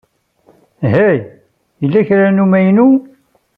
Hey, 0.93 1.17
yella 1.81 2.01
kra 2.07 2.27
n 2.31 2.43
umaynu? 2.43 2.89